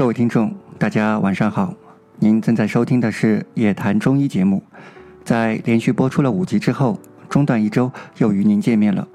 [0.00, 1.74] 各位听众，大家晚上好。
[2.18, 4.62] 您正在收听的是《夜谈中医》节目，
[5.22, 9.06] 在连续播出了五集之后，中断一周，又与您见面了。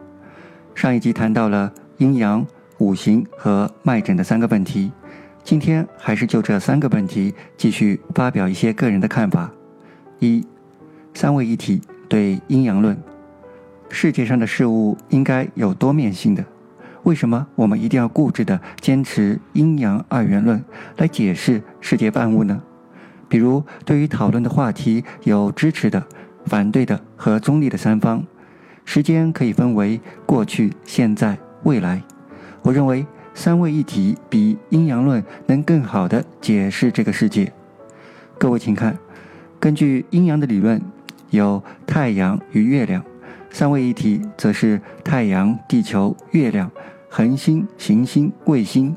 [0.76, 2.46] 上一集谈到了阴阳、
[2.78, 4.92] 五行和脉诊的三个问题，
[5.44, 9.52] 今天还是就这三个问题继续发表一些个人的看法。
[10.20, 10.46] 一、
[11.16, 12.96] 三位一体对阴阳论，
[13.90, 16.46] 世界上的事物应该有多面性的。
[17.06, 20.64] 为什么我们一定要固执地坚持阴阳二元论
[20.98, 22.60] 来解释世界万物呢？
[23.30, 26.04] 比如，对于讨论的话题有支持的、
[26.46, 28.26] 反对的和中立的三方，
[28.86, 32.02] 时间可以分为过去、现在、未来。
[32.64, 37.54] 我认为三位一体比阴阳论能更好地解释这个世界。
[38.40, 38.98] 各位请看，
[39.60, 40.82] 根据阴阳的理论，
[41.30, 43.00] 有太阳与月亮；
[43.52, 46.72] 三位一体则是太阳、地球、月亮。
[47.18, 48.94] 恒星、行星、卫星，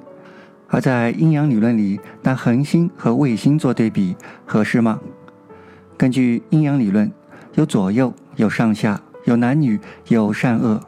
[0.66, 4.98] 而在阴阳理论里，拿恒星和卫星做对比合适吗？
[5.96, 7.12] 根据阴阳理论，
[7.54, 10.80] 有左右，有上下，有男女，有善恶；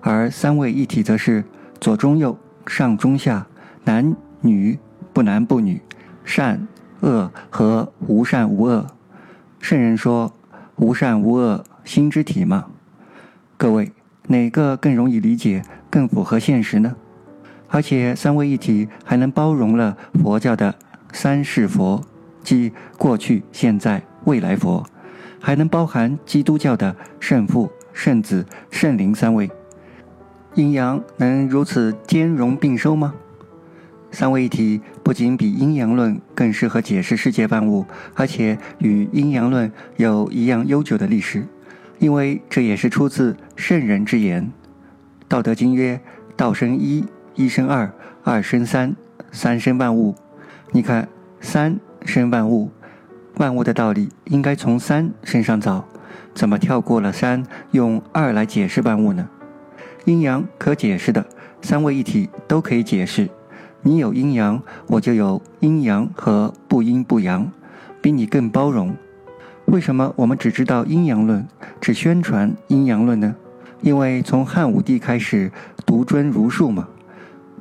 [0.00, 1.44] 而三位一体则是
[1.80, 3.46] 左中右、上中下、
[3.84, 4.76] 男女
[5.12, 5.80] 不男不女、
[6.24, 6.66] 善
[7.02, 8.84] 恶和无善无恶。
[9.60, 10.32] 圣人说
[10.74, 12.66] ：“无善无恶，心之体嘛。”
[13.56, 13.92] 各位，
[14.26, 15.62] 哪个更容易理解？
[15.92, 16.96] 更符合现实呢，
[17.68, 20.74] 而且三位一体还能包容了佛教的
[21.12, 22.02] 三世佛，
[22.42, 24.82] 即过去、现在、未来佛，
[25.38, 29.50] 还能包含基督教的圣父、圣子、圣灵三位。
[30.54, 33.12] 阴阳能如此兼容并收吗？
[34.10, 37.84] 三位一体不仅比阴阳论更适合解释世界万物，
[38.14, 41.46] 而且与阴阳论有一样悠久的历史，
[41.98, 44.50] 因为这也是出自圣人之言。
[45.32, 45.98] 道德经曰
[46.36, 47.90] ：“道生一，一生二，
[48.22, 48.94] 二生三，
[49.30, 50.14] 三生万物。”
[50.72, 51.08] 你看，
[51.40, 52.70] 三生万物，
[53.38, 55.86] 万物的道理应该从三身上找，
[56.34, 59.26] 怎么跳过了三，用二来解释万物呢？
[60.04, 61.24] 阴阳可解释的，
[61.62, 63.30] 三位一体都可以解释。
[63.80, 67.50] 你有阴阳，我就有阴阳和不阴不阳，
[68.02, 68.94] 比你更包容。
[69.64, 71.48] 为什么我们只知道阴阳论，
[71.80, 73.34] 只宣传阴阳论呢？
[73.82, 75.50] 因为从汉武帝开始
[75.84, 76.88] 独尊儒术嘛，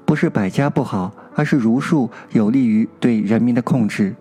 [0.05, 4.15] 不是百家不好，而是儒术有利于对人民的控制，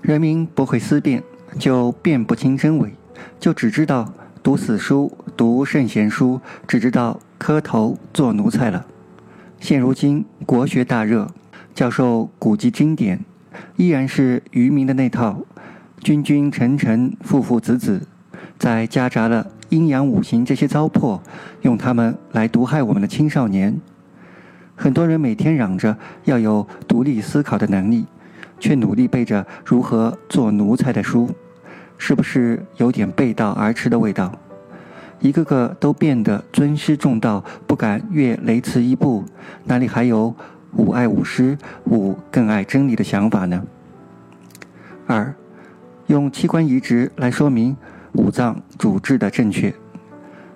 [0.00, 1.22] 人民不会思辨，
[1.58, 2.94] 就辨不清真伪，
[3.38, 4.10] 就只知道
[4.42, 8.86] 读死书、读圣贤书，只知道磕头做奴才了。
[9.60, 11.28] 现如今国学大热，
[11.74, 13.20] 教授古籍经典，
[13.76, 15.42] 依然是愚民的那套，
[16.00, 18.06] 君君臣臣父父子子，
[18.58, 19.46] 在夹杂了。
[19.68, 21.20] 阴阳五行这些糟粕，
[21.62, 23.80] 用它们来毒害我们的青少年。
[24.74, 28.06] 很多人每天嚷着要有独立思考的能力，
[28.58, 31.30] 却努力背着如何做奴才的书，
[31.96, 34.32] 是不是有点背道而驰的味道？
[35.18, 39.24] 一个个都变得尊师重道，不敢越雷池一步，
[39.64, 40.34] 哪里还有
[40.74, 43.64] 吾爱吾师，吾更爱真理的想法呢？
[45.06, 45.34] 二，
[46.08, 47.74] 用器官移植来说明。
[48.16, 49.72] 五脏主治的正确，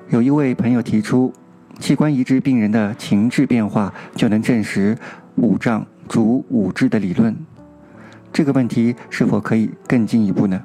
[0.08, 1.32] 有一位朋友提出，
[1.78, 4.96] 器官移植病人的情志变化就能证实
[5.36, 7.36] 五脏主五志的理论。
[8.32, 10.60] 这个问题是否可以更进一步呢？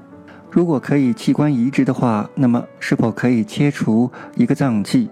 [0.50, 5.10] 如果可以器官移植的话，那么是否可以切除一个脏器？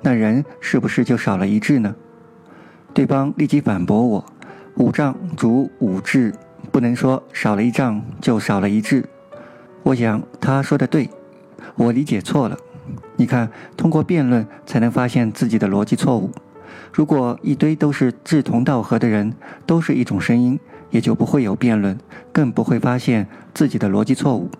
[0.00, 1.94] 那人是不是就少了一志呢？
[2.92, 4.24] 对方立即反驳我：
[4.74, 6.34] 五脏主五志，
[6.72, 9.08] 不能说少了一脏就少了一志。
[9.82, 11.10] 我想他说的对，
[11.74, 12.56] 我理解错了。
[13.16, 16.30] 你看，通过辩论才能发现自己的逻辑错误。
[16.92, 19.34] 如果一堆都是志同道合的人，
[19.66, 20.58] 都是一种声音，
[20.90, 21.98] 也就不会有辩论，
[22.32, 24.50] 更不会发现自己的逻辑错误。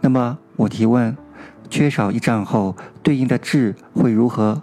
[0.00, 1.16] 那么我提问：
[1.68, 4.62] 缺少一脏后，对应的志会如何？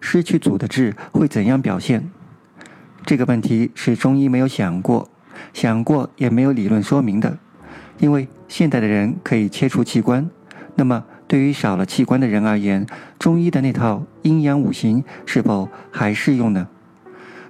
[0.00, 2.10] 失去祖的志会怎样表现？
[3.06, 5.08] 这个问题是中医没有想过，
[5.52, 7.38] 想过也没有理论说明的。
[7.98, 10.30] 因为现代的人可以切除器官，
[10.76, 12.86] 那么对于少了器官的人而言，
[13.18, 16.68] 中医的那套阴阳五行是否还适用呢？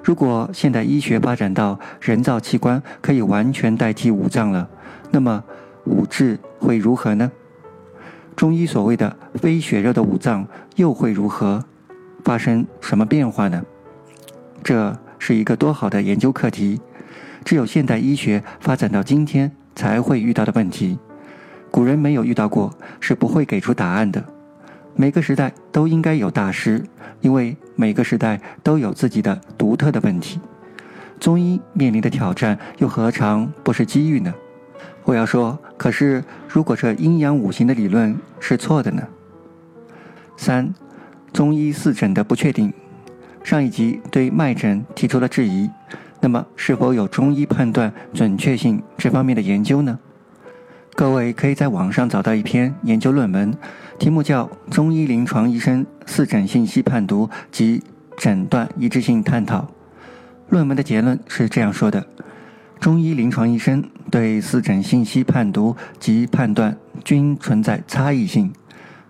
[0.03, 4.67] 如果现代医学发展到人造器官可以完全代替五脏了，
[5.11, 5.45] 那么
[5.85, 7.31] 五志会如何呢？
[8.35, 11.63] 中医所谓的非血肉的五脏又会如何
[12.25, 13.63] 发生什么变化呢？
[14.63, 16.81] 这是一个多好的研究课题，
[17.45, 19.55] 只有现代医学发展到今天。
[19.75, 20.99] 才会遇到的问题，
[21.71, 24.25] 古人没有遇到过，是不会给出答案的。
[24.95, 26.85] 每个时代都应该有大师，
[27.21, 30.41] 因为每个时代都有自己的独特的问题。
[31.19, 34.33] 中医面临的挑战又何尝不是机遇呢？
[35.05, 39.03] 我要说，可是如果这阴阳五行的理论是错的呢？
[40.37, 40.73] 三，
[41.33, 42.73] 中医四诊的不确定。
[43.43, 45.69] 上一集对脉诊提出了质疑，
[46.25, 49.99] 那么是否有中医判断准确性这方面的研究呢？
[50.95, 53.55] 各位可以在网上找到一篇研究论文，
[53.99, 57.83] 题目叫《中医临床医生四诊信息判读及
[58.17, 59.61] 诊断一致性探讨》。
[60.49, 62.07] 论文的结论是这样说的：
[62.81, 66.75] 中医临床医生对四诊信息判读及判断
[67.05, 68.51] 均存在差异性，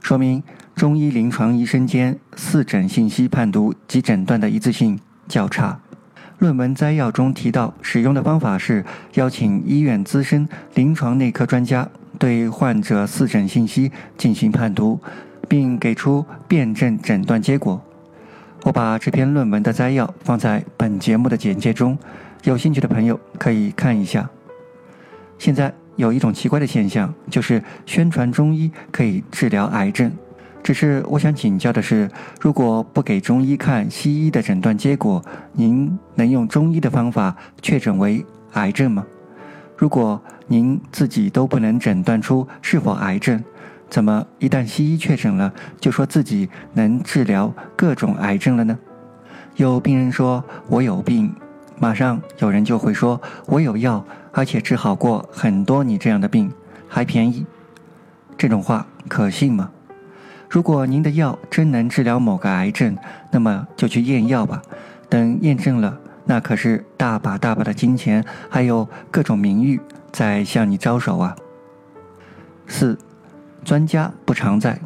[0.01, 0.43] 说明
[0.75, 5.79] 中医临床医生间四诊信息判读及诊断的一致性较差。
[6.39, 8.85] 论文摘要中提到，使用的方法是
[9.15, 11.89] 邀请医院资深临床内科专家
[12.19, 15.01] 对患者四诊信息进行判读，
[15.49, 17.81] 并给出辩证诊断结果。
[18.65, 21.99] 我把这篇论文的摘要放在本节目的简介中，
[22.45, 24.29] 有兴趣的朋友可以看一下。
[25.39, 30.11] 现在有一种奇怪的现象，就是宣传中医可以治疗癌症。
[30.65, 35.23] 只是我想请教的是，如果不给中医看西医的诊断结果，
[35.53, 38.25] 您能用中医的方法确诊为
[38.55, 39.05] 癌症吗？
[39.77, 43.45] 如果您自己都不能诊断出是否癌症，
[43.91, 48.79] 怎么一旦西医确诊了，就说自己能治疗各种癌症了呢？
[49.57, 51.31] 有病人说我有病，
[51.79, 54.03] 马上有人就会说我有药，
[54.33, 56.51] 而且治好过很多你这样的病，
[56.89, 57.45] 还便宜。
[58.39, 59.71] 这种话可信吗？
[60.55, 62.97] 如果您的药真能治疗某个癌症，
[63.33, 64.63] 那么就去验药吧。
[65.09, 69.81] 等验证了，那可是大把大把的金钱，还有各种名誉
[70.13, 71.35] 在向你招手啊。
[72.69, 72.97] 四，
[73.65, 74.79] 专家不常在，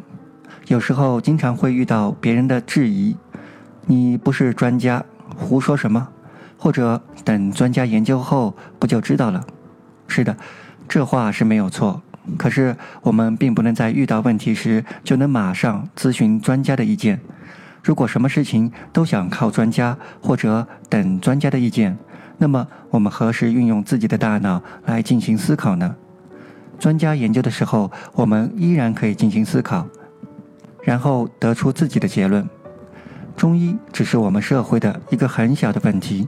[0.65, 3.15] 有时候经常会遇到别人的质疑
[3.85, 5.05] ：“你不是专家，
[5.37, 6.07] 胡说什么？”
[6.57, 9.45] 或者“等专家研究后不就知道了？”
[10.09, 10.35] 是的，
[10.87, 12.01] 这话是没有错。
[12.37, 17.19] 可是，我们并不能在遇到问题时就能马上咨询专家的意见。
[17.83, 21.97] 如果什么事情都想靠专家或者等专家的意见，
[22.37, 25.95] 那么我们何时运用自己的大脑来进行思考呢？
[26.77, 29.87] 专家研究的时候，我们依然可以进行思考，
[30.83, 32.47] 然后得出自己的结论。
[33.35, 36.27] 中医只是我们社会的一个很小的问题。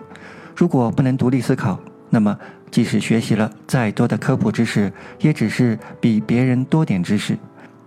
[0.56, 2.38] 如果不能独立思考，那么。
[2.71, 7.38] 即使学习了再多的科普知识，也只是比别人多点知识。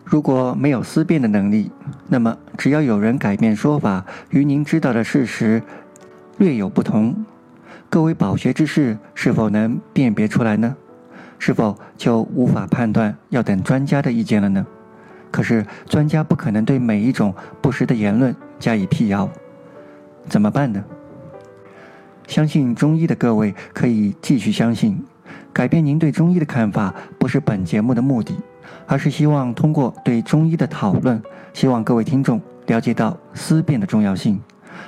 [0.04, 1.70] 如果没有思辨的能力，
[2.06, 5.62] 那么只要有人改变说法，与您知道的事实
[6.36, 7.25] 略有不同，
[7.88, 10.76] 各位饱学之士是否能辨别出来呢？
[11.38, 14.66] 是否就无法判断要等专家的意见了呢？
[15.30, 19.28] 可是专家不可能对每一种不实的言论加以辟谣，
[20.28, 20.84] 怎么办呢？
[22.26, 25.03] 相信中医的各位可以继续相信，
[25.53, 28.35] 改变您对中医的看法不是本节目的目的，
[28.87, 31.23] 而是希望通过对中医的讨论，
[31.53, 34.41] 希望各位听众了解到思辨的重要性，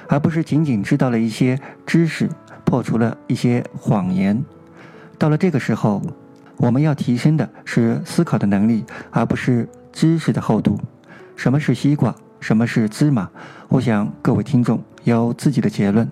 [0.09, 2.29] 而不是仅仅知道了一些知识，
[2.65, 4.43] 破除了一些谎言。
[5.19, 6.03] 到了这个时候，
[6.57, 10.79] 我们要提升的是思考的能力，而不是知识的厚度。
[11.37, 12.15] 什么是西瓜？
[12.41, 13.29] 什么是芝麻？
[13.69, 16.11] 我想各位听众有自己的结论。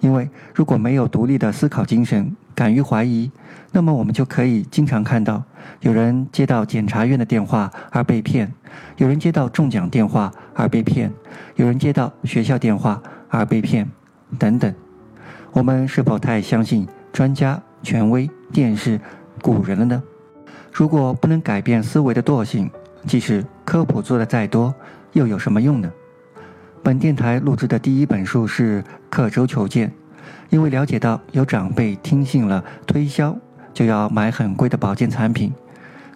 [0.00, 3.30] 因为如果没有独立的思考精神，敢于怀疑，
[3.72, 5.42] 那么我们就可以经常看到
[5.80, 8.52] 有人接到检察院的电话而被骗，
[8.96, 11.12] 有人接到中奖电话而被骗，
[11.56, 13.88] 有人接到学校电话而被骗，
[14.38, 14.72] 等等。
[15.52, 19.00] 我们是否太相信专家、权威、电视、
[19.42, 20.02] 古人了呢？
[20.72, 22.70] 如果不能改变思维的惰性，
[23.06, 24.72] 即使科普做的再多，
[25.12, 25.90] 又有什么用呢？
[26.82, 29.88] 本电台录制的第一本书是《刻舟求剑》，
[30.48, 33.36] 因为了解到有长辈听信了推销
[33.74, 35.52] 就要买很贵的保健产品，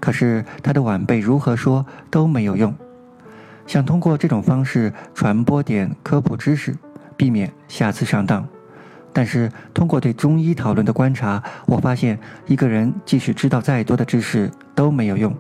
[0.01, 2.75] 可是他的晚辈如何说都没有用。
[3.67, 6.75] 想通过这种方式传播点科普知识，
[7.17, 8.47] 避免下次上当。
[9.13, 15.35] 但是通过对中医讨论的观察，我发现一个人即使知道再多的知识都没有用，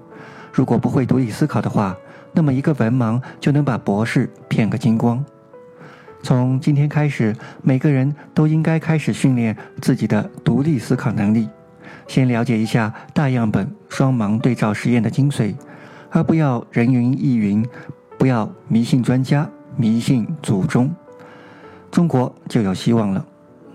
[0.52, 1.96] 如果不会独立思考的话。
[2.32, 5.22] 那么，一个文盲就能把博士骗个精光。
[6.22, 11.48] 从今天开始，每个人都应该开始训练自己的独立思考能力，
[12.06, 15.54] 先了解一下大样本双盲对照实验的精髓，
[16.10, 17.66] 而不要人云亦云，
[18.18, 20.94] 不要迷信专家、迷信祖宗。
[21.90, 23.26] 中国就有希望了。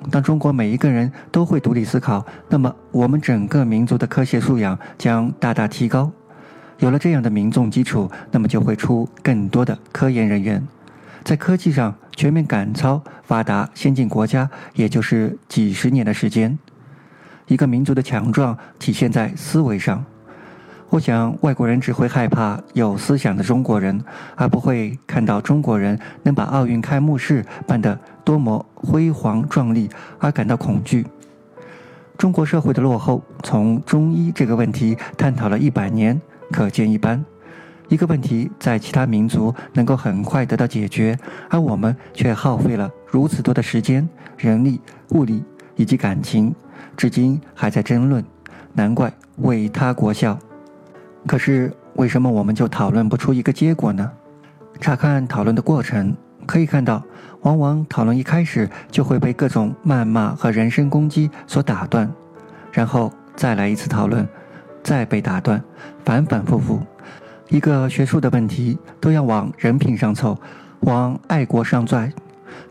[0.10, 6.10] 当中国每一个人都会独立思考，那么我们整个民族的科学素养将大大提高。
[6.80, 10.66] 有了这样的民众基础，那么就会出更多的科研人员。
[11.24, 16.58] 在科技上全面赶超发达先进国家，也就是几十年的时间。
[17.48, 20.04] 一个民族的强壮体现在思维上。
[20.90, 24.02] 我想，外国人只会害怕有思想的中国人，
[24.36, 31.06] 而不会看到中国人能把奥运开幕式办得多么辉煌壮丽而感到恐惧。
[32.18, 37.24] 中国社会的落后，从中医这个问题探讨了一百年，可见一斑。
[37.90, 41.18] 一个问题在其他民族能够很快得到解决，
[41.50, 45.44] 而我们却耗费了如此多的时间、人力、物力
[45.76, 46.54] 以及感情，
[46.98, 48.24] 至今还在争论。
[48.74, 50.38] 难怪为他国笑。
[51.26, 54.12] 可是为什么我们就讨论不出一个结果呢？
[54.80, 57.02] 查看讨论的过程，可以看到，
[57.42, 62.12] 往往讨论一开始就会被各种谩骂和人身攻击所打断，
[62.72, 64.28] 然后再来一次讨论，
[64.88, 65.62] 再被打断，
[66.06, 66.80] 反反复复。
[67.50, 70.40] 一个学术的问题都要往人品上凑，
[70.80, 72.10] 往爱国上拽，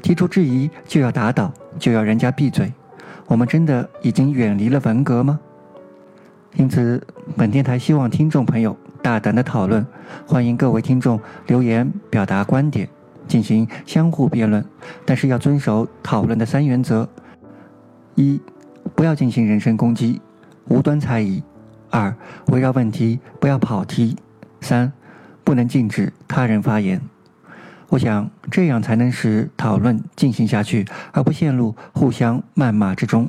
[0.00, 2.73] 提出质疑就要打倒，就要人家闭嘴。
[3.26, 5.38] 我们真的已经远离了文革吗？
[6.54, 7.06] 因此，
[7.37, 9.87] 本电台希望听众朋友大胆的讨论，
[10.26, 12.88] 欢迎各位听众留言表达观点，
[13.28, 14.64] 进行相互辩论，
[15.04, 17.06] 但是要遵守讨论的三原则：
[18.14, 18.40] 一、
[18.94, 20.18] 不要进行人身攻击、
[20.68, 21.42] 无端猜疑；
[21.90, 22.14] 二、
[22.49, 24.16] 围绕问题不要跑题。
[24.61, 24.93] 三，
[25.45, 27.00] 不能禁止他人发言。
[27.88, 33.28] 我想这样才能使讨论进行下去，而不陷入互相谩骂之中。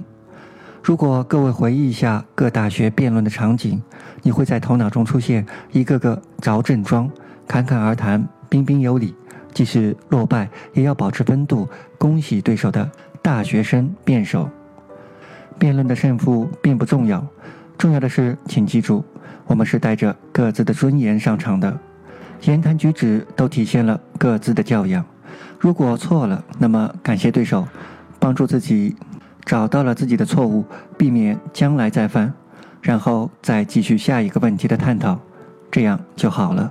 [0.81, 3.81] 如果各位回忆一下各大学辩论的场景，
[4.23, 7.09] 你会在头脑中出现一个个着正装、
[7.47, 9.13] 侃侃而谈、彬彬有礼，
[9.53, 12.89] 即使落败也要保持风度、恭喜对手的
[13.21, 14.49] 大学生辩手。
[15.59, 17.25] 辩论的胜负并不重要，
[17.77, 19.03] 重要的是，请记住。
[19.45, 21.79] 我们是带着各自的尊严上场的，
[22.41, 25.05] 言谈举止都体现了各自的教养。
[25.59, 27.67] 如果错了，那么感谢对手，
[28.19, 28.95] 帮助自己
[29.45, 30.65] 找到了自己的错误，
[30.97, 32.33] 避免将来再犯，
[32.81, 35.19] 然后再继续下一个问题的探讨，
[35.71, 36.69] 这样就好了。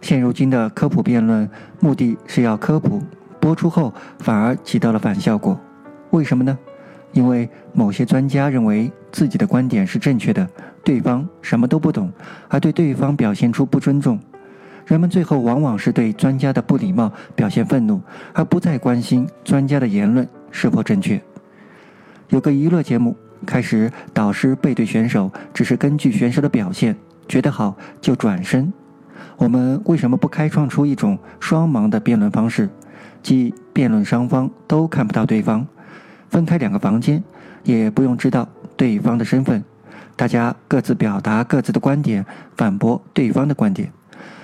[0.00, 3.02] 现如今的科普辩论，目的是要科普，
[3.40, 5.58] 播出后反而起到了反效果，
[6.10, 6.56] 为什么呢？
[7.12, 10.48] 因为某些专家认为自己的观点是正确的，
[10.84, 12.12] 对方什么都不懂，
[12.48, 14.18] 而对对方表现出不尊重，
[14.86, 18.00] 人们最后往往是对专家的不礼貌表现愤怒，
[18.32, 21.20] 而不再关心专家的言论是否正确。
[22.28, 26.94] 有个娱乐节目，开始导师背对选手，只是根据选手的表现
[27.26, 28.72] 觉得好就转身。
[29.38, 32.68] 我们为什么不开创出一种双盲的辩论方式，
[33.22, 35.66] 即辩论双方都看不到对方？
[36.30, 37.22] 分开两个房间，
[37.64, 39.62] 也不用知道对方的身份，
[40.16, 42.24] 大家各自表达各自的观点，
[42.56, 43.90] 反驳对方的观点。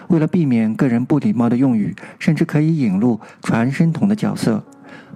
[0.08, 4.62] 为了避免个人不礼貌的用语，甚至可以引入传声筒的角色，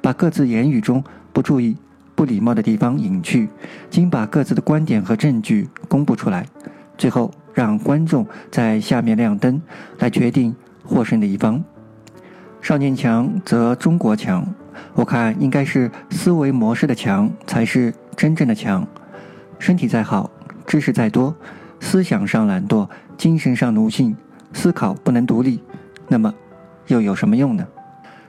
[0.00, 1.76] 把各自言语中不注意、
[2.14, 3.48] 不礼貌的地方隐去，
[3.90, 6.46] 仅把各自的观点和证据公布出来，
[6.96, 9.60] 最后让观众在下面亮灯，
[9.98, 11.62] 来决定获胜的一方。
[12.60, 14.44] 少年强则中国强。
[14.94, 18.86] 我看应该是思维模式的强才是真正的强，
[19.58, 20.30] 身体再好，
[20.66, 21.34] 知识再多，
[21.80, 24.16] 思想上懒惰，精神上奴性，
[24.52, 25.60] 思考不能独立，
[26.08, 26.32] 那么
[26.86, 27.66] 又有什么用呢？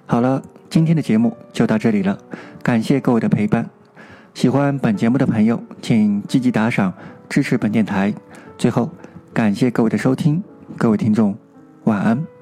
[0.05, 2.17] 好了，今天的节目就到这里了，
[2.61, 3.69] 感谢各位的陪伴。
[4.33, 6.93] 喜欢本节目的朋友，请积极打赏
[7.27, 8.13] 支持本电台。
[8.57, 8.89] 最后，
[9.33, 10.43] 感谢各位的收听，
[10.77, 11.35] 各位听众，
[11.85, 12.38] 晚安。